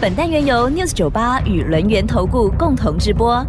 [0.00, 3.44] 本单元由 News 九八与轮源投顾共同直播。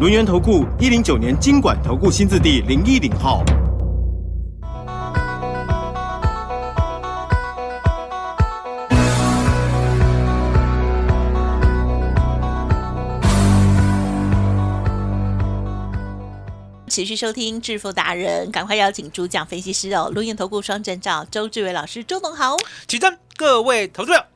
[0.00, 3.44] 轮源投顾一零九年经管投顾新字第零一零号。
[16.88, 22.56] 持续收听致富达人，赶快邀请主讲分析师哦，轮源投顾双证照周志伟老师，周董好。
[22.88, 24.26] 起真，各位投资者，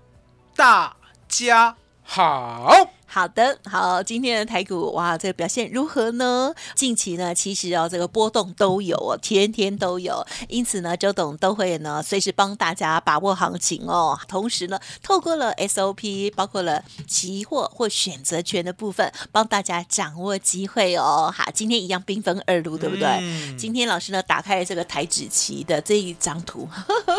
[0.54, 0.94] 大
[1.28, 2.90] 家好。
[3.08, 6.52] 好的，好，今天的台股哇，这个表现如何呢？
[6.74, 14.18] 近期呢，其实哦，这个波动都有哦，天天都有，因此呢，周董都会呢，随时帮大家把握行情哦。
[14.28, 21.32] 同时呢，透过了 SOP，包括了期货或选择权的部分，帮大家掌握机会哦。
[21.34, 23.06] 好，今天一样兵分二路，对不对？
[23.06, 26.68] 嗯今天老师呢，打开了这个台指期的这一张图，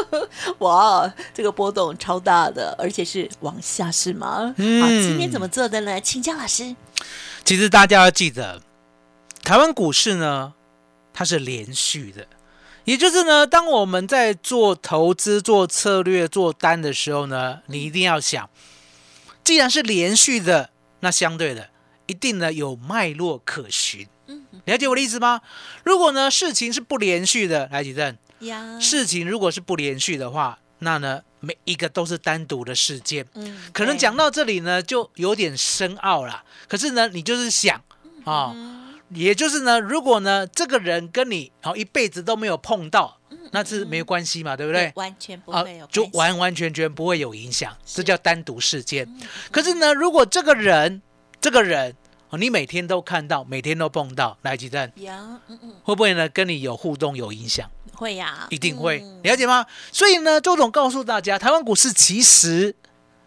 [0.59, 4.53] 哇，这个波动超大的，而且是往下是吗？
[4.57, 5.99] 嗯好，今天怎么做的呢？
[6.01, 6.75] 请教老师。
[7.43, 8.61] 其实大家要记得，
[9.41, 10.53] 台湾股市呢，
[11.13, 12.27] 它是连续的，
[12.83, 18.49] 也就是呢，当我们在做投资、做策略、做单的时候呢，你一定要想，
[19.43, 21.69] 既然是连续的，那相对的，
[22.05, 24.07] 一定呢有脉络可循。
[24.65, 25.41] 了解我的意思吗？
[25.85, 33.25] 如果呢事情是不连续的，来举证，呀，事情如果是不连续的话，那呢每一个都是单独的事件。
[33.35, 36.43] 嗯可能对讲到这里呢，就有点深奥啦。
[36.67, 37.81] 可是呢，你就是想
[38.25, 38.53] 啊、
[39.09, 43.17] 也就是呢，如果呢这个人跟你哦一辈子都没有碰到，
[43.51, 44.91] 那是没有关系嘛，对不对？
[44.95, 49.07] 完全不啊会有，就完完全全不会有影响，是这叫单独事件。
[49.49, 51.01] 可是呢，如果这个人，
[51.39, 51.95] 这个人
[52.29, 57.69] 哦，你每天都看到，每天都碰到，来几站呀，嗯嗯，会不会呢跟你有互动有影响？
[57.97, 59.21] 会呀，一定会，嗯。
[59.23, 59.65] 了解吗？
[59.91, 62.75] 所以呢，周总告诉大家，台湾股市其实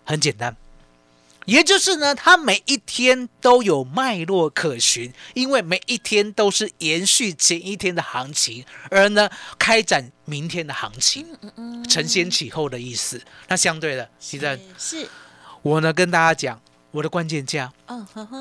[0.05, 0.57] 很简单，
[1.47, 9.29] 也就是呢，它每一天都有脉络可循，因为每一天都是延续前一天的行情，而呢
[9.59, 13.21] 开展明天的行情，嗯嗯，承先启后的意思。
[13.49, 15.09] 那相对的，其实是，
[15.63, 16.61] 我呢跟大家讲，
[16.93, 17.73] 我的关键价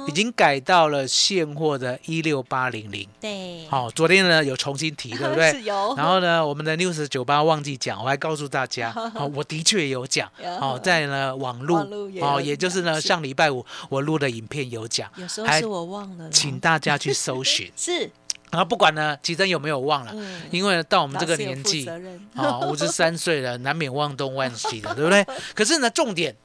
[0.07, 3.07] 已，经改到了现货的一六八零零。
[3.21, 5.51] 对，好、昨天呢有重新提， 对不对？
[5.51, 10.29] 是有，然后呢，我们的 news 酒吧忘记讲，我还告诉大家， 哦，我的确有讲，
[10.59, 17.71] 哦，在呢网络网络也，有哦，也就是呢是上礼拜五我录的影片有讲，还有时候是我忘了啦，请大家去搜寻。
[17.77, 18.09] 是，
[18.51, 21.87] 然后不管呢，其实有没有忘了，嗯，因为到我们这个年纪，
[22.33, 25.23] 啊，五十三岁了，难免忘东忘西的，对不对？
[25.53, 26.35] 可是呢，重点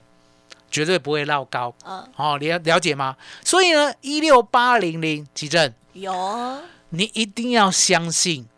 [0.74, 3.16] 绝对不会落高，嗯，哦，了了解吗？
[3.44, 6.12] 所以呢，一六八零零奇正，有，
[6.88, 8.48] 你一定要相信，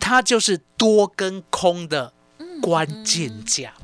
[0.00, 2.14] 它就是多跟空的
[2.62, 3.74] 关键价。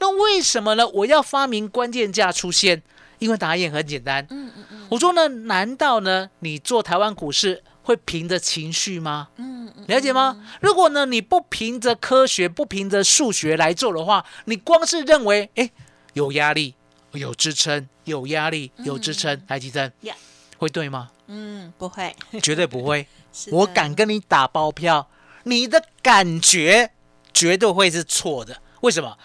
[0.00, 0.88] 那为什么呢？
[0.88, 2.82] 我要发明关键价出现？
[3.20, 4.26] 因为答案很简单。
[4.30, 9.28] 嗯嗯嗯我说呢，难道呢你做台湾股市会凭着情绪吗？
[9.36, 10.44] 嗯嗯，了解吗？
[10.60, 15.70] 如果呢你不凭着科学、不凭着数学来做的话，你光是认为哎
[16.14, 16.74] 有压力、
[17.12, 20.14] 有支撑、有压力、有支撑，来吉珍呀，
[20.58, 21.10] 会对吗？
[21.26, 23.06] 嗯，不会，绝对不会。
[23.52, 25.08] 我敢跟你打包票，
[25.44, 26.92] 你的感觉
[27.32, 28.60] 绝对会是错的。
[28.80, 29.16] 为什么？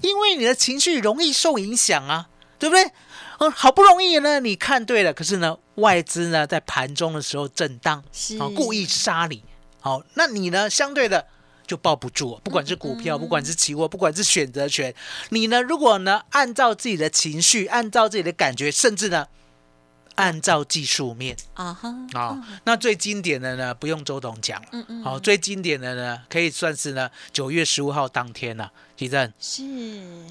[0.00, 2.28] 因为你的情绪容易受影响啊，
[2.58, 2.90] 对不对？
[3.38, 9.42] 嗯，好不容易呢，你看对了，可是呢，外资呢在盘中的时候震荡，是啊，故意杀你，
[9.80, 11.26] 好，那你呢相对的
[11.66, 14.94] 就抱不住，不管是股票，不管是期货，不管是选择权，
[15.30, 19.26] 你呢如果呢按照自己的情绪，按照自己的感觉，甚至呢
[20.16, 21.36] 按照技术面。
[21.54, 24.68] 啊哈，啊、那最经典的呢，不用周董讲了。
[24.72, 29.32] 嗯嗯，好、最经典的呢，可以算是呢九月十五号当天了、吉正。
[29.38, 29.62] 是。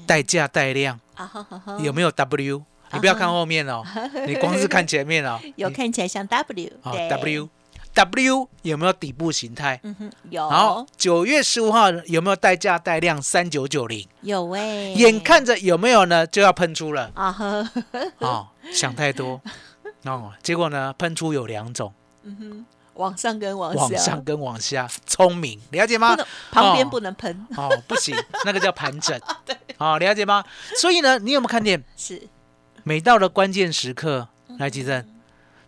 [0.06, 0.98] 带价带量。
[1.14, 2.62] 啊哈哈哈，有没有 W？
[2.92, 3.82] 你不要看后面哦，
[4.26, 5.40] 你光是看前面哦。
[5.56, 7.08] 有看起来像 W，好对。
[7.08, 7.48] W
[7.94, 9.80] W 有没有底部形态？
[9.84, 13.22] 嗯哼，有，然后九月十五号有没有带价带量？
[13.22, 14.06] 三九九零？
[14.22, 17.10] 有哎，眼看着有没有呢就要喷出了。
[17.14, 17.70] 啊哈，
[18.18, 19.40] 哦，想太多。
[20.04, 21.92] 哦，结果呢喷出有两种，
[22.94, 25.60] 往上跟往下，往上跟往下，聪明。
[25.70, 26.16] 了解吗？
[26.50, 26.88] 旁边哦。
[26.90, 28.14] 不能喷，哦，不行，
[28.44, 29.18] 那个叫盘整。
[29.46, 29.56] 对。
[29.78, 30.44] 哦，了解吗？
[30.76, 31.82] 所以呢，你有没有看见？
[31.96, 32.28] 是。
[32.82, 35.04] 每到了关键时刻，来吉正，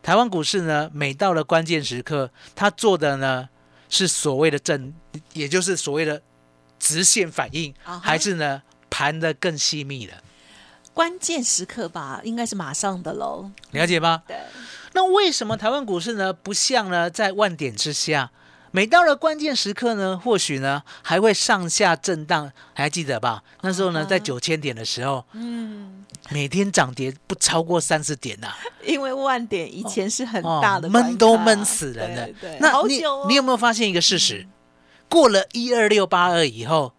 [0.07, 3.49] 台湾股市呢，每到了关键时刻，它做的呢
[3.89, 4.95] 是所谓的正，
[5.33, 6.23] 也就是所谓的
[6.79, 10.13] 直线反应，还是呢盘的更细密的，
[10.95, 13.51] 关键时刻吧，应该是马上的喽。
[13.73, 14.23] 了解吗？
[14.29, 14.37] 对，
[14.93, 18.31] 那为什么台湾股市呢不像呢在万点之下？
[18.77, 23.43] 每到了关键时刻呢，或许呢还会上下震荡，还记得吧？
[23.63, 28.49] 那时候呢，在九千点的时候，嗯，每天涨跌不超过三十点呐、
[28.85, 32.27] 因为万点以前是很哦大的闷都闷死人了。
[32.27, 34.47] 对对，那你你有没有发现一个事实？
[35.09, 36.93] 过了一二六八二以后，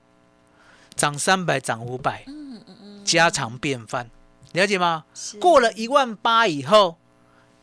[0.95, 4.09] 涨三百涨五百，嗯嗯嗯，家常便饭，
[4.53, 5.03] 了解吗？
[5.13, 5.37] 是。
[5.37, 6.97] 过了一万八以后，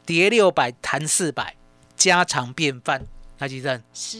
[0.06, 1.56] 跌六百弹四百，
[1.96, 3.06] 家常便饭。
[3.38, 4.18] 台积电是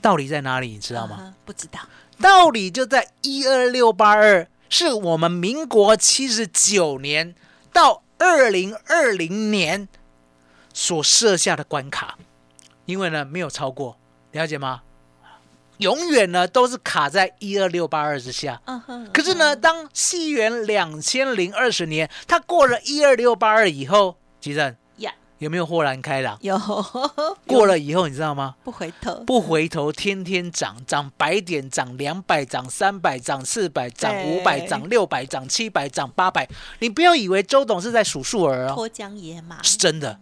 [0.00, 0.68] 道理在哪里？
[0.68, 1.34] 你知道吗？
[1.44, 1.80] 不知道，
[2.20, 7.34] 道理就在一二六八二，是我们民国七十九年
[7.72, 9.88] 到二零二零年
[10.72, 12.16] 所设下的关卡，
[12.84, 13.98] 因为呢没有超过，
[14.32, 14.82] 了解吗？
[15.78, 18.62] 永远呢都是卡在一二六八二之下。
[18.64, 24.76] 嗯哼，可是呢，当西元两千零二十年，它过了一二六八二以后，吉正呀，
[25.38, 26.38] 有没有豁然开朗？
[26.40, 26.58] 有
[27.46, 28.54] 过了以后，你知道吗？
[28.64, 36.48] 不回头，不回头，天天涨，涨百点，涨两百，涨三百，涨四百，涨五百，涨六百，涨七百，涨八百。
[36.78, 40.18] 你不要以为周董是在数数儿哦，脱缰野马，是真的，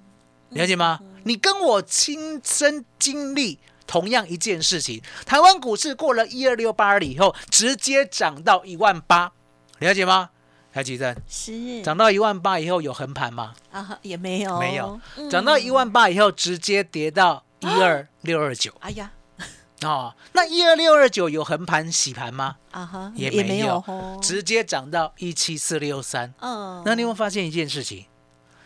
[0.50, 1.00] 了解吗？
[1.22, 9.31] 你跟我亲身经历同样一件事情，台湾股市过了一二六八二以后，直接涨到一万八，
[9.78, 10.31] 了解吗？
[10.75, 13.55] 台积电是涨到一万八以后有横盘吗？
[13.71, 18.73] 啊哈，也没有，没有嗯涨到一万八以后，直接跌到一二六二九。
[18.81, 19.12] 哎呀，
[19.87, 22.56] 哦，那一二六二九有横盘洗盘吗？
[22.73, 26.35] 啊哈，也没没有哦，直接涨到一七四六三。
[26.41, 28.06] 嗯，那你有没有发现一件事情？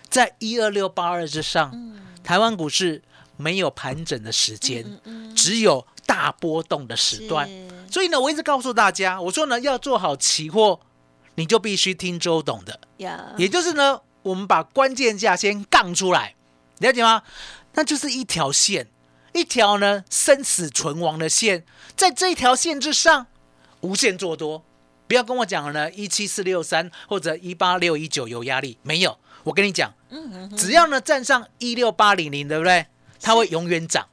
[0.09, 3.03] 在一二六八二之上，嗯台湾股市
[3.37, 4.99] 没有盘整的时间，
[5.37, 7.47] 只有大波动的时段。
[7.91, 10.81] 所以呢，我一直告诉大家，我说呢，要做好期货，
[11.39, 16.35] 你就必须听周董的，呀，也就是呢，我们把关键价先杠出来，
[16.81, 17.23] 了解吗？
[17.75, 18.89] 那就是一条线，
[19.33, 21.65] 一条呢生死存亡的线，
[21.95, 23.29] 在这一条线之上，
[23.83, 24.65] 无限做多。
[25.07, 29.17] 不要跟我讲了呢，一七四六三或者一八六一九有压力，没有。
[29.45, 29.95] 我跟你讲，
[30.57, 32.85] 只要呢站上一六八零零，对不对？
[33.21, 34.09] 它会永远涨，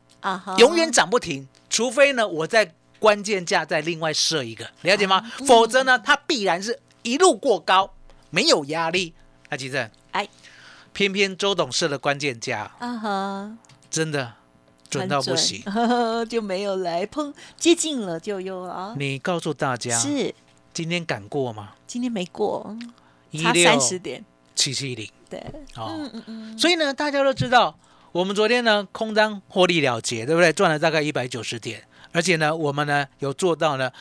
[0.59, 5.23] 永远涨不停，除非呢我在关键价再另外设一个，了解吗？
[5.47, 7.93] 否则呢，它必然是一路过高，
[8.31, 9.13] 没有压力。
[9.49, 10.27] 阿吉正，哎，
[10.91, 13.57] 偏偏周董设的关键价啊哈，
[13.91, 14.33] 真的
[14.89, 15.61] 准到不行。
[15.71, 20.33] 很 就没有来碰，接近了就有啊，你告诉大家，是。
[20.73, 21.73] 今天敢过吗？
[21.85, 22.75] 今天没过，
[23.31, 24.25] 差一三十点，
[24.55, 25.07] 七七零。
[25.29, 25.39] 对，
[25.75, 25.87] 哦。
[25.93, 27.77] 嗯嗯嗯，所以呢，大家都知道，
[28.11, 30.51] 我们昨天呢空单获利了结，对不对？
[30.51, 33.91] 赚了大概一百九十点，而且呢，我们呢有做到呢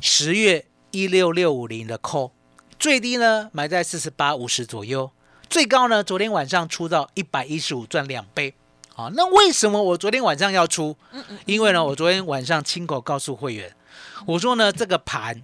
[0.00, 2.32] 十月一六六五零的 call，
[2.80, 5.12] 最低呢买在四十八五十左右，
[5.50, 8.54] 最高呢昨天晚上出到一百一十五，赚两倍。
[8.94, 10.96] 好，那为什么我昨天晚上要出？
[11.44, 13.76] 因为呢，我昨天晚上亲口告诉会员，
[14.26, 15.42] 我说呢，这个盘，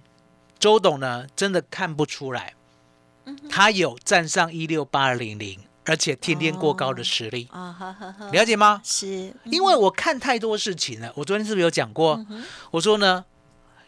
[0.57, 2.55] 周董呢真的看不出来，
[3.47, 8.81] 他有站上一六八零零，而且天天过高的实力，啊哈哈哈，了解吗？
[8.83, 11.13] 是，因为我看太多事情了。
[11.15, 12.25] 我昨天是不是有讲过？
[12.71, 13.25] 我说呢，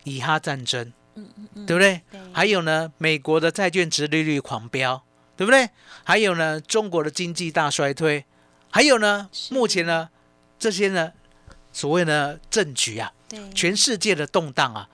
[0.04, 0.94] 以哈战争，
[1.66, 2.02] 对不对？
[2.12, 5.04] 对还有呢，美国的债券值利率狂飙，
[5.36, 5.70] 对不对？
[6.04, 8.26] 还有呢，中国的经济大衰退，
[8.70, 10.10] 还有呢，目前呢，
[10.58, 11.12] 这些呢，
[11.72, 14.90] 所谓呢政局啊，对，全世界的动荡啊，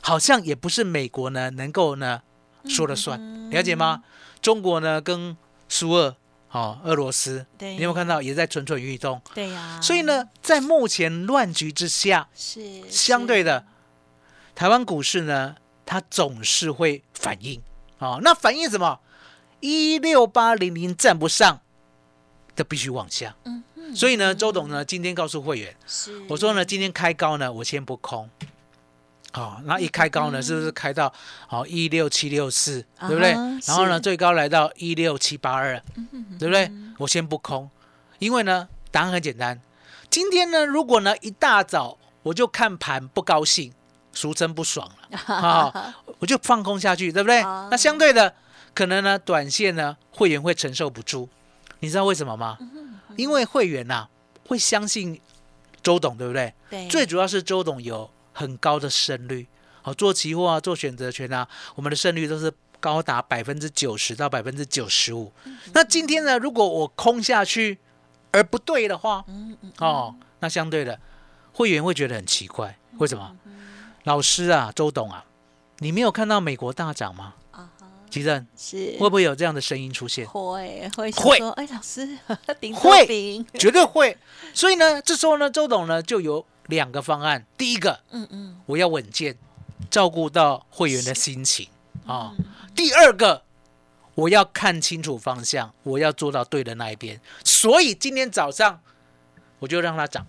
[0.00, 2.22] 好像也不是美国呢能够呢
[2.68, 4.02] 说了算，了解吗？
[4.42, 5.36] 中国呢跟
[5.68, 6.16] 苏俄，
[6.50, 9.20] 哦，俄罗斯，对你有没有看到也在蠢蠢欲动？
[9.34, 13.66] 对呀，所以呢，在目前乱局之下，是相对的，
[14.54, 15.56] 台湾股市呢，
[15.86, 17.62] 它总是会反应
[17.98, 18.20] 哦。
[18.22, 19.00] 那反应什么？
[19.60, 21.62] 一六八零零站不上，
[22.54, 23.34] 它必须往下。
[23.44, 23.62] 嗯
[23.94, 25.74] 所以呢，周董呢今天告诉会员，
[26.28, 28.28] 我说呢，今天开高呢，我先不空。
[29.32, 31.12] 好、那一开高呢，是不是开到
[31.46, 33.30] 好一六七六四，对不对？
[33.30, 35.80] 然后呢，最高来到一六七八二，
[36.38, 36.68] 对不对？
[36.98, 37.70] 我先不空，
[38.18, 39.60] 因为呢，答案很简单。
[40.10, 43.72] 今天呢，如果呢一大早我就看盘不高兴，
[44.16, 47.40] 俗称不爽了啊、我就放空下去，对不对？
[47.42, 48.34] 啊那相对的，
[48.74, 51.28] 可能呢，短线呢，会员会承受不住。
[51.80, 52.56] 你知道为什么吗？
[52.60, 54.08] 嗯因为会员呐、
[54.46, 55.18] 会相信
[55.82, 56.52] 周董，对不对？
[56.68, 59.46] 对，最主要是周董有很高的胜率，
[59.80, 65.32] 好做期货啊，做选择权啊，我们的胜率都是高达百分之九十到百分之九十五。
[65.72, 67.78] 那今天呢，如果我空下去
[68.32, 69.24] 而不对的话，
[69.78, 71.00] 哦，那相对的
[71.52, 73.34] 会员会觉得很奇怪，为什么？
[74.06, 75.24] 老师啊，周董啊，
[75.78, 77.34] 你没有看到美国大涨吗？
[77.50, 80.24] 啊哈，吉正是会不会有这样的声音出现？
[80.28, 82.16] 会会想会说，哎，老师
[82.60, 84.16] 顶会饼，绝对会。
[84.54, 87.44] 所以呢，这时候呢，周董呢就有两个方案。
[87.58, 89.36] 第一个，嗯嗯，我要稳健，
[89.90, 91.68] 照顾到会员的心情
[92.06, 92.32] 啊。
[92.76, 93.42] 第二个，
[94.14, 97.20] 我要看清楚方向，我要做到对的那一边。
[97.42, 98.80] 所以今天早上
[99.58, 100.24] 我就让它涨，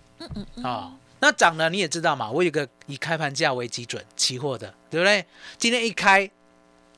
[0.64, 5.26] 啊，那涨呢你也知道嘛，我有个以开盘价为基准期货的，对不对？
[5.58, 6.30] 今天一开，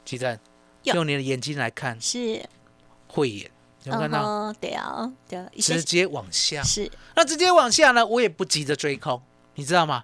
[0.04, 0.38] 吉正
[0.84, 2.44] 用你的眼睛来看，是，
[3.08, 3.50] 慧眼
[3.84, 4.54] 有没有看到？
[5.62, 9.22] 直接往下，是，那直接往下呢，我也不急着追空，
[9.56, 10.04] 你知道吗？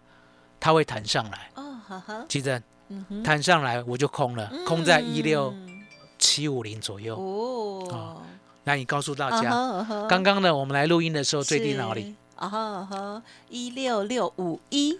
[0.59, 5.83] 它会弹上来，哦，哈哈，吉正嗯哼，弹上来我就空了，空在一六嗯
[6.17, 7.15] 七五零左右。
[7.17, 8.21] 哦，
[8.63, 12.15] 那你告诉大啊家，刚刚呢我们来录音的时候最低哪里？
[12.37, 12.45] 是？
[12.45, 14.99] 啊哈啊哈，一六六五一，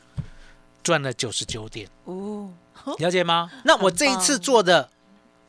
[0.81, 2.51] 赚了九十九点，哦，
[2.99, 3.51] 了解吗？
[3.63, 4.89] 那我这一次做的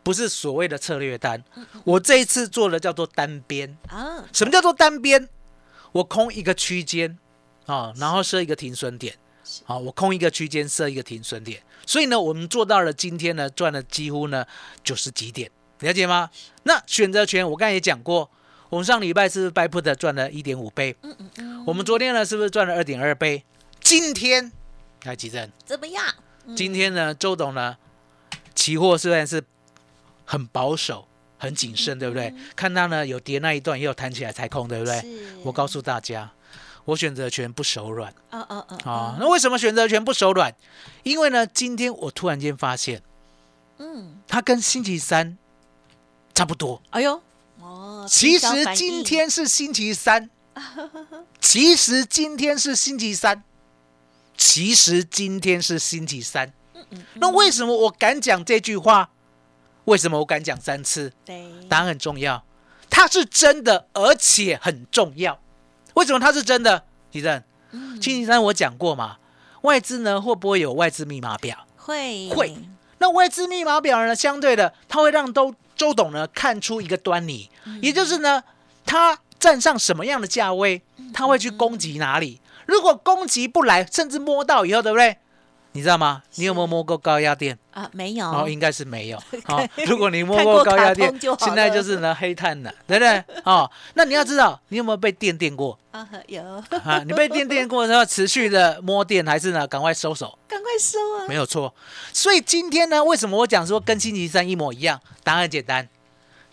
[0.03, 1.43] 不是所谓的策略单，
[1.85, 3.77] 我这一次做的叫做单边。
[3.89, 5.29] 啊，什么叫做单边？
[5.93, 7.19] 我空一个区间
[7.67, 9.17] 啊，然后设一个停损点
[9.67, 14.45] 啊，我空一个区间设一个停损点，所以呢，我们做到了今天呢赚了几乎呢
[14.85, 15.51] 九十几点，
[15.81, 16.31] 了解吗？
[16.65, 18.31] 那选择权我刚才也讲过，
[18.69, 20.97] 我们上礼拜是不是 buy put 赚了一点五倍？
[21.03, 23.45] 嗯嗯嗯，我们昨天呢是不是赚了二点二倍？
[23.81, 24.51] 今天
[25.05, 25.53] 来几阵？
[25.65, 26.05] 怎么样？
[26.57, 27.77] 今天呢，周董呢，
[28.55, 29.43] 期货虽然是
[30.25, 31.07] 很保守、
[31.39, 32.35] 很谨慎，对不对？
[32.55, 35.01] 看他呢有跌那一段，也有弹起来才空，对不对？
[35.01, 35.07] 是
[35.45, 36.31] 我告诉大家，
[36.85, 39.17] 我选择权不手软啊啊啊啊！
[39.19, 40.55] 那为什么选择权不手软？
[41.05, 43.03] 因为呢，今天我突然间发现，
[43.79, 45.37] 嗯，它跟星期三
[46.35, 46.81] 差不多。
[46.91, 47.21] 哎呦，
[47.67, 48.47] 哦，其实
[48.77, 50.31] 今天是星期三，
[51.41, 53.43] 其实今天是星期三，
[54.37, 56.53] 其实今天是星期三。
[56.91, 59.11] 嗯那为什么我敢讲这句话？
[59.87, 61.13] 为什么我敢讲三次？
[61.25, 62.45] 对，答案很重要，
[62.89, 65.41] 它是真的，而且很重要。
[65.95, 66.85] 为什么它是真的？
[67.11, 67.43] 地震，
[67.73, 69.17] 嗯星期三我讲过嘛，
[69.63, 71.67] 外资呢会不会有外资密码表？
[71.77, 72.57] 会会
[72.99, 77.51] 那外资密码表呢，相对的，它会让周周董呢看出一个端倪，
[77.83, 78.43] 也就是呢，
[78.85, 82.41] 他站上什么样的价位，他会去攻击哪里。
[82.67, 85.19] 如果攻击不来，甚至摸到以后，对不对？
[85.77, 86.23] 你知道吗？
[86.37, 87.57] 你有没有摸过高压电？
[87.73, 89.23] 啊，没有，哦，应该是没有。
[89.45, 93.23] 好、如果你摸过高压电现在就是呢黑炭了，对不对？
[93.45, 96.43] 哦，那你要知道，你有没有被电电过啊有，
[96.83, 97.03] 啊？
[97.07, 100.39] 你被电电过然后，持续的摸电，还是呢赶快收手？
[100.49, 101.29] 赶快收啊！
[101.29, 101.75] 没有错。
[102.13, 104.99] 所以今天呢，为什么我讲说跟星期三一模一样？
[105.23, 105.87] 答案很简单，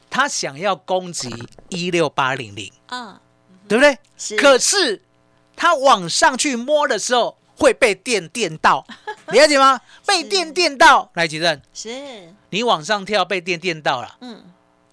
[0.09, 1.33] 他想要攻击
[1.69, 3.21] 一六八零零，啊，
[3.67, 3.97] 对不对？
[4.17, 5.01] 是，可是
[5.55, 8.85] 他往上去摸的时候会被电电到，
[9.27, 9.79] 了解吗？
[10.05, 14.43] 被电电到，来吉正，是，你往上跳被电电到了，嗯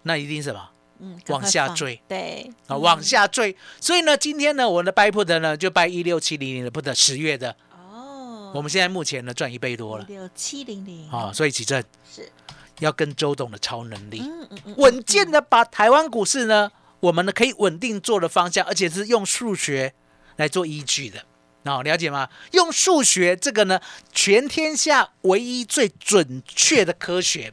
[0.02, 2.76] 那一定什么嗯，往下坠对，啊？
[2.76, 3.56] 往下坠。
[3.80, 11.32] 所以呢，今天呢，我的 buy put 呢就 buy 一六七零零的 put 十月的，哦，我们现在目前呢赚一倍多了六七零零啊！
[11.32, 12.30] 所以吉正是，
[12.80, 14.20] 要跟周董的超能力。
[14.20, 19.94] 嗯嗯嗯，稳健的把台湾股市呢，我们呢可以稳定做的方向，而且是用数学
[20.36, 21.24] 来做依据的。
[21.64, 22.28] 哦，了解吗？
[22.52, 23.80] 用数学这个呢，
[24.12, 27.52] 全天下唯一最准确的科学，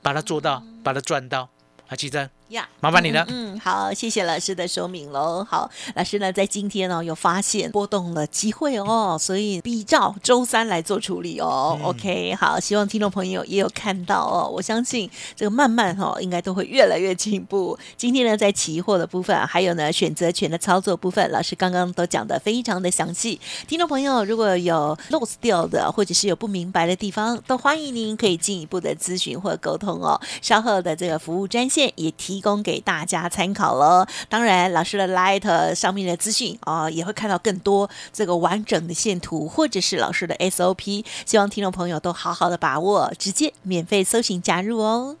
[0.00, 1.50] 把它做到，把它赚到。
[1.88, 5.44] 啊，奇珍，呀，麻烦你了嗯，嗯好，谢谢老师的说明喽。
[5.48, 11.78] 好，老师呢在今天呢有发现波动了机会哦，所以必照周三来做处理哦。
[11.82, 14.48] OK，好，希望听众朋友也有看到哦。
[14.52, 17.78] 我相信这个慢慢哦，应该都会越来越进步。
[17.96, 23.40] 今天呢，在期货的部分，还有呢选择权的操作部分，老师刚刚都讲的非常的详细。
[23.66, 30.20] 听众朋友如果有 lose 掉的，或者是有不明白的地方，都欢迎您可以进一步的咨询或沟通哦。
[30.42, 34.06] 稍后的这个服务专线也提供给大家参考了。
[34.28, 41.04] 当然，老师的 Light 上面的资讯啊、也会看到更多这个完整的线图，或者是老师的 SOP。
[41.24, 45.16] 希望听众朋友都好好的把握，直接免费搜寻加入哦。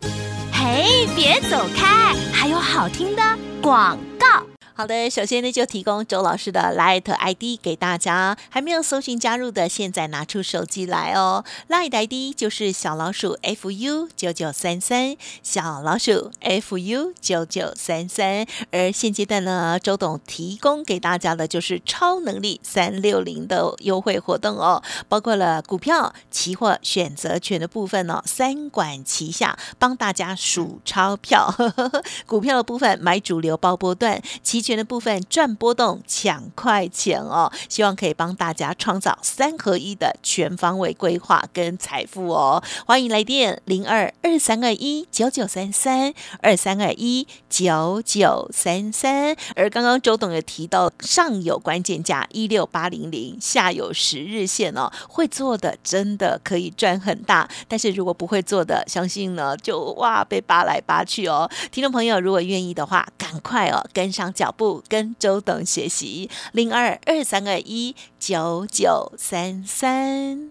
[0.52, 3.22] 嘿，别走开，还有好听的
[3.62, 4.51] 广告。
[4.74, 11.44] 好的，首先呢就提供周老师的 Light ID 给大家，还没有搜寻加入的，现在拿出手机来哦。
[11.68, 18.46] Light ID 就是小老鼠 fu 九九三三，小老鼠 fu 九九三三。
[18.70, 31.54] 而现阶段呢，周董提供给大家的就是超能力三六零的优惠活动哦，包括了股票、期货、选择权的部分哦，三管齐下，帮大家数钞票。
[32.24, 42.62] 股票的部分买主流包波段，期权的部分赚波动抢快钱哦，希望可以帮大家创造三合一的全方位规划跟财富哦。
[42.86, 49.36] 欢迎来电零二二三二一九九三三二三二一九九三三。
[49.56, 61.50] 而刚刚周董也提到，上有关键价一六八零零，下有十日线哦，会做的真的可以赚很大，但是如果不会做的，相信呢就哇被扒来扒去哦。
[61.70, 70.50] 听众朋友，如果愿意的话，赶快哦跟上脚步，跟周董学习零二二三二一九九三三。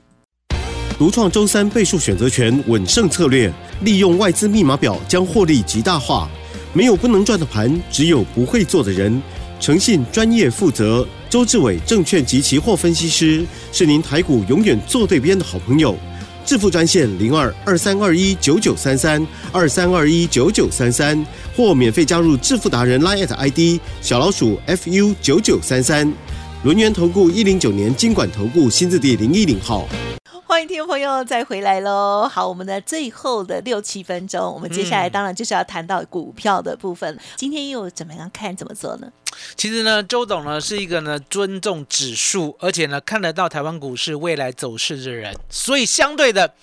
[0.97, 6.29] 独创周三倍数选择权稳胜策略，利用外资密码表将获利极大化。
[6.73, 9.21] 没有不能赚的盘，只有不会做的人。
[9.59, 15.95] 诚信、专业、负责，周志伟证券及期货分析师是您台股永远做对边的好朋友。
[16.51, 26.11] 致富专线零二二三二一九九三三二三二一九九三三，或免费加入致富达人 Line ID 小老鼠 fu 九九三三。
[26.65, 29.87] 轮源投顾一零九年经管投顾新字第零一零号。
[30.51, 32.27] 欢迎听众朋友再回来喽！
[32.27, 37.17] 好，我们的最后的六七分钟，我们接下来当然就是要谈到股票的部分。
[37.37, 39.09] 今天又怎么样看怎么做呢？
[39.55, 46.53] 其实呢，周董呢是一个呢尊重指数，而且呢看得到台湾股市未来走势的人，所以相对的，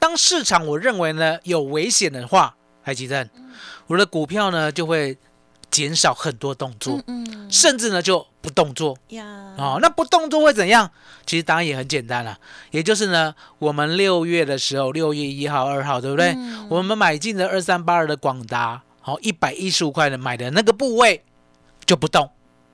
[0.00, 3.30] 当市场我认为呢有危险的话，海基正，
[3.86, 5.16] 我的股票呢就会
[5.70, 8.98] 减少很多动作，嗯甚至呢就不动作。
[9.08, 9.24] 呀，
[9.56, 10.90] 哦，那不动作会怎样？
[11.24, 12.36] 其实答案也很简单了，
[12.72, 16.34] 也就是呢，我们六月的时候，六月一号、二号，对不对？
[16.36, 21.24] 嗯我们买进的二三八二的广达，好，一百一十五块的买的那个部位
[21.86, 22.28] 就不动。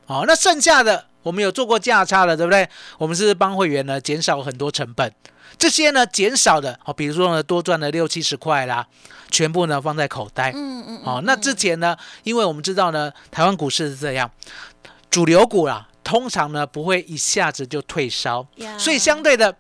[0.06, 2.66] 好，那剩下的我们有做过价差了，对不对？
[2.96, 5.12] 我们是帮会员呢减少很多成本，
[5.58, 8.86] 这些呢减少的，好，比如说呢多赚了六七十块啦，
[9.30, 10.52] 全部呢放在口袋。
[10.54, 14.30] 嗯嗯好、那之前呢，因为我们知道呢，台湾股市是这样，
[15.10, 19.56] 主流股啦，通常呢不会一下子就退烧，呀所以相对的，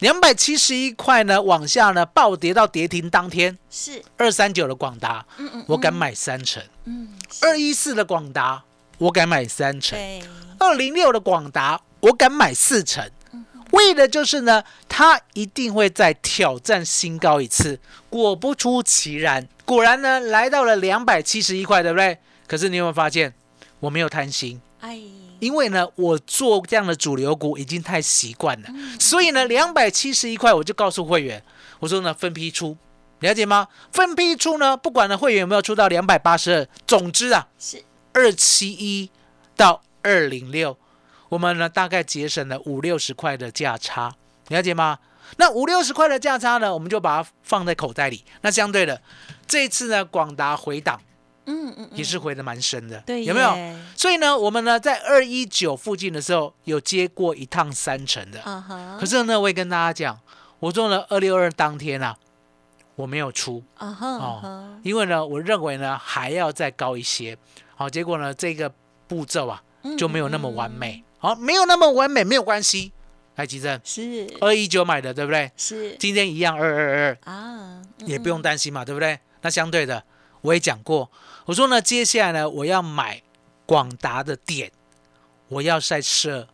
[0.00, 4.02] 两百七十一块呢往下呢暴跌到跌停当天，是。
[4.16, 7.08] 二三九的广达，嗯嗯我敢买三成；嗯
[7.42, 8.62] 二一四的广达，
[8.98, 10.22] 我敢买三成；对。
[10.58, 13.10] 二零六的广达，我敢买四成。
[13.72, 17.78] 为的就是呢，它一定会再挑战新高一次。
[18.08, 22.18] 果不出其然，果然呢来到了两百七十一块，对不对？
[22.48, 23.32] 可是你有没有发现，
[23.78, 25.00] 我没有贪心，哎
[25.40, 31.42] 因为呢，我做这样的主流股已经太习惯了，所以呢，两百七十一块我就告诉会员，
[31.78, 32.76] 我说呢分批出，
[33.20, 33.68] 了解吗？
[33.90, 39.10] 分批出呢，不管呢会员有没有出到两百八十二，总之啊，是二七一
[39.56, 40.76] 到二零六，
[41.30, 44.14] 我们呢大概节省了五六十块的价差，
[44.48, 44.98] 了解吗？
[45.38, 48.24] 那五六十块的价差呢，我们就把它放在口袋里。
[48.42, 49.00] 那相对的，
[49.46, 51.00] 这一次呢，广达回档
[51.46, 53.56] 嗯嗯也是回的蛮深的，对有没有？
[53.96, 60.20] 所以呢，我们呢在二一九附近的时候有接过一趟三成的，啊哈可是呢，我也跟大家讲，
[60.58, 62.16] 我做了二六二当天啊，
[62.94, 67.36] 我没有出，啊哈哦啊因为呢，我认为呢还要再高一些。
[67.74, 68.72] 好，结果呢这个
[69.08, 71.04] 步骤啊嗯就没有那么完嗯美。
[71.18, 72.92] 好，没有那么完美没有关系。
[73.36, 75.50] 来，吉正，是二一九买的对不对？
[75.56, 79.18] 是今天一样二二二，啊也不用担心嘛，对不对？
[79.40, 80.02] 那相对的，
[80.42, 81.10] 我也讲过，
[81.46, 83.22] 我说呢，接下来呢我要买
[83.66, 84.70] 广达的点，
[85.48, 86.48] 我要再设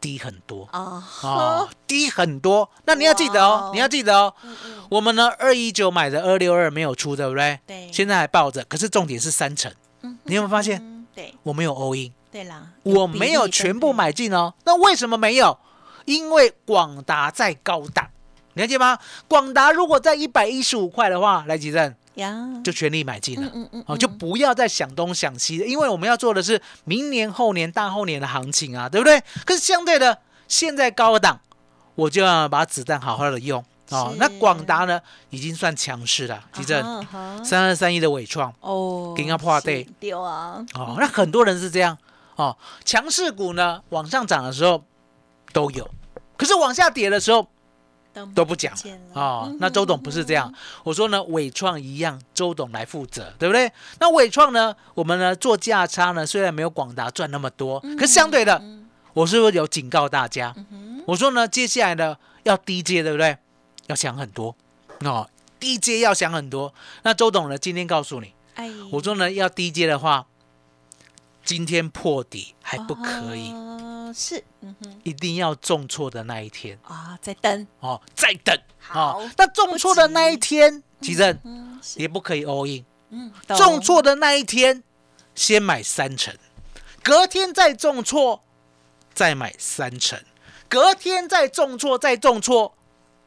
[0.00, 0.68] 低很多。
[0.72, 2.70] 啊哦，低很多。
[2.84, 4.34] 那你要记得哦，你要记得哦。
[4.42, 7.58] 嗯嗯我们呢，二一九买的二六二没有出，对不对？
[7.66, 10.80] 对现在还抱着，可是重点是三成，嗯你有没有发现？
[10.80, 14.52] 嗯对我没有 all in，对啦，我比没有全部买进哦。
[14.64, 15.58] 那为什么没有？
[16.04, 18.10] 因为广达在高档，
[18.52, 18.98] 了解吗？
[19.26, 23.50] 广达如果在一百一十五块的话，来吉正呀，就全力买进了。
[23.54, 29.22] 嗯嗯哦，就不要再想东想西的，因为我们要做的是明年、后年、大后年的行情啊，对不对？
[29.46, 31.40] 可是相对的，现在高档，
[31.94, 33.64] 我就要把子弹好好的用。
[33.90, 34.14] 哦。
[34.18, 35.00] 那广达呢，
[35.30, 36.82] 已经算强势了，吉正。
[36.82, 37.44] 啊哈。
[37.44, 38.52] 三二三一的伟创。
[38.60, 41.96] 哦，给它破是底丢啊，哦，那很多人是这样。
[42.36, 44.82] 哦，强势股呢往上涨的时候
[45.52, 45.90] 都有，
[46.36, 47.48] 可是往下跌的时候
[48.34, 48.72] 都不讲
[49.12, 49.56] 哦嗯。
[49.60, 50.52] 那周董不是这样，
[50.84, 53.70] 我说呢，伟创一样，周董来负责，对不对？
[53.98, 58.62] 那伟创呢，我们呢做价差呢，虽然没有广达赚那么多，嗯可是相对的，
[59.12, 60.54] 我是不是有警告大家？
[61.06, 63.36] 我说呢，接下来呢要低阶，对不对？
[63.86, 64.56] 要想很多
[65.04, 65.28] 哦，
[65.60, 66.74] 低阶要想很多。
[67.02, 70.26] 那周董呢，今天告诉你，哎，我说呢，要低阶的话，
[71.46, 76.76] 今天破底还不可以，哦是，嗯哼，一定要重挫的那一天。
[76.82, 78.54] 啊，再等，哦，再等。
[78.78, 79.20] 好。
[79.20, 79.30] 哦。
[79.38, 84.82] 那重挫的那一天，奇正嗯，也不可以 all in，嗯，重挫的那一天
[85.36, 86.34] 先买三成，
[87.02, 88.42] 隔天再重挫
[89.14, 90.20] 再买三成，
[90.68, 92.74] 隔天再重挫再重挫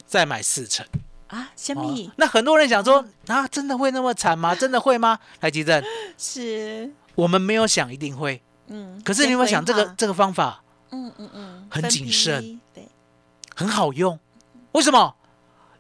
[0.05, 0.86] 再买四成。
[1.27, 4.55] 啊，虾哦米那很多人想说啊，真的会那么惨吗？
[4.55, 5.19] 真的会吗？
[5.41, 5.84] 来，吉正，
[6.17, 12.88] 是，我们没有想一定会，嗯，可是你有没有想这个这个方法嗯嗯嗯，很谨慎，对，
[13.55, 14.17] 很好用？
[14.71, 15.15] 为什么？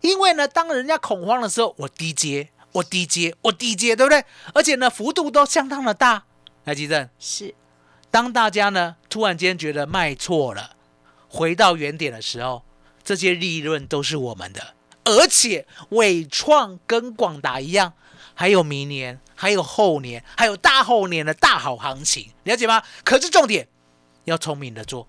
[0.01, 4.23] 因为呢，当人家恐慌的时候，我低接，我低接，我低接，对不对？
[4.53, 6.23] 而且呢，幅度都相当的大。
[6.65, 7.55] 来，吉正，是，
[8.11, 10.75] 当大家呢突然间觉得卖错了，
[11.29, 12.63] 回到原点的时候，
[13.03, 14.75] 这些利润都是我们的，
[15.05, 17.93] 而且伟创跟广达一样，
[18.39, 22.81] 还有明年，还有后年，还有大后年的大好行情，了解吗？
[23.03, 23.67] 可是重点
[24.23, 25.05] 要聪明的做，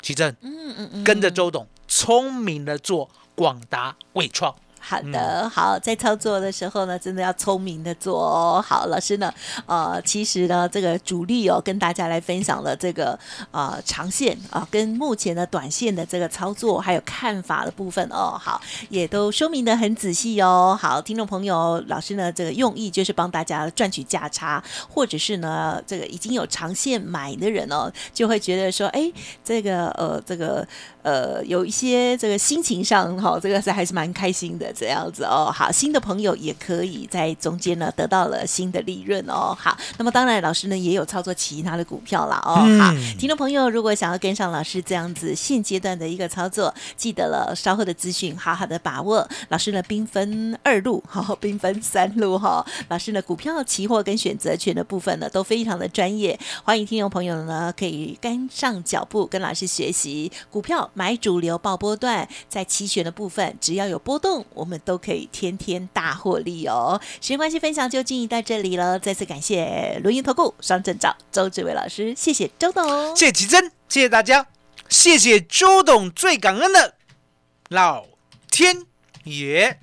[0.00, 4.54] 奇正嗯嗯嗯，跟着周董聪明的做广达、伟创。
[4.78, 8.64] 好的，好，在操作的时候呢，真的要聪明的做哦。
[8.66, 9.32] 好，老师呢，
[9.66, 13.18] 呃，其实呢，这个主力哦，跟大家来分享了这个
[13.50, 20.78] 呃长线啊、跟目前的短线的这个操作还有看法的部分哦，好，也都说明的很仔细哦。
[20.80, 29.12] 好，听众朋友，老师呢，这个用意就是帮大家赚取价差，或者是呢，这个已经有长线买的人哦，就会觉得说，哎，
[29.44, 30.66] 这个呃，这个
[31.02, 35.50] 呃，有一些这个心情上哈、这个是还是蛮开心的这样子哦。
[35.54, 39.56] 好，新的朋友也可以在中间呢得到了新的利润哦。
[39.58, 42.62] 好，那么当然老师呢也有操作其他的股票啦哦。
[42.66, 49.26] 嗯好，听众朋友如果想要跟上老师这样子现阶段的一个操作，记得了稍后的资讯好好的把握。
[49.48, 52.64] 老师呢兵分二路，好，兵分三路哈。
[52.88, 67.00] 老师呢股票、期货跟选择权的部分呢都非常的专业，欢迎听众朋友呢可以跟上脚步，跟老师学习股票买主流报波段，在期权的部分只要有波动，我们都可以天天大获利哦。
[67.20, 73.14] 时间关系，分享就进行到这里了，再次感谢轮盈投顾双证照周志伟老师，谢谢周董。
[73.14, 74.48] 谢谢奇珍，谢谢大家，
[74.88, 76.94] 谢谢周董，最感恩的
[77.68, 78.04] 老
[78.50, 78.82] 天
[79.22, 79.78] 爷。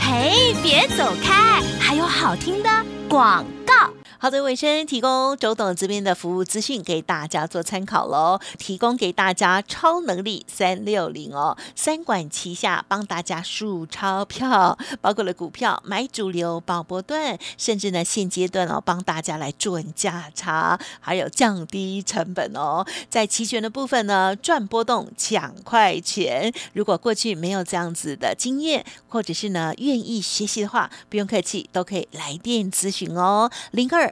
[0.00, 2.68] 嘿，别走开，还有好听的
[3.08, 4.01] 广告。
[4.22, 22.86] 好的，尾声提供周董这边的服务资讯给大家做参考喽，提供给大家超能力三六零哦，三管齐下帮大家数钞票，包括了股票买主流保波段，甚至呢现阶段哦帮大家来赚价差，还有降低成本哦。
[23.10, 26.54] 在期权的部分呢，赚波动抢快钱。
[26.74, 34.11] 如果过去没有这样子的经验，或者是呢愿意学习的话，不用客气，都可以来电咨询哦，零二